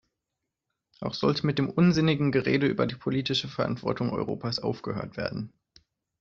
Auch 1.01 1.13
sollte 1.13 1.45
mit 1.45 1.59
dem 1.59 1.69
unsinnigen 1.69 2.31
Gerede 2.31 2.65
über 2.65 2.87
die 2.87 2.95
politische 2.95 3.47
Verantwortung 3.47 4.09
Europas 4.09 4.57
aufgehört 4.57 5.15
werden. 5.15 5.53